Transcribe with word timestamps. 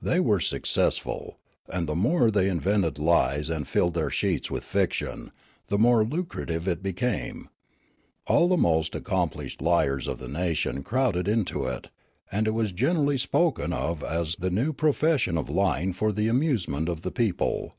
They 0.00 0.20
were 0.20 0.40
successful; 0.40 1.36
and 1.68 1.86
the 1.86 1.94
more 1.94 2.30
they 2.30 2.46
iuv^ented 2.48 2.98
lies 2.98 3.50
and 3.50 3.68
filled 3.68 3.92
their 3.92 4.08
sheets 4.08 4.50
with 4.50 4.64
fiction, 4.64 5.32
the 5.66 5.76
more 5.76 6.02
lucrative 6.02 6.66
it 6.66 6.82
became. 6.82 7.50
All 8.26 8.48
the 8.48 8.56
most 8.56 8.94
accomplished 8.94 9.60
liars 9.60 10.08
of 10.08 10.18
the 10.18 10.28
nation 10.28 10.82
crowded 10.82 11.28
into 11.28 11.66
it, 11.66 11.88
and 12.32 12.48
it 12.48 12.52
was 12.54 12.72
generally 12.72 13.18
spoken 13.18 13.74
of 13.74 14.02
as 14.02 14.36
the 14.36 14.48
new 14.48 14.72
pro 14.72 14.92
fession 14.92 15.38
of 15.38 15.50
lying 15.50 15.92
for 15.92 16.10
the 16.10 16.26
amusement 16.28 16.88
of 16.88 17.02
the 17.02 17.12
people. 17.12 17.74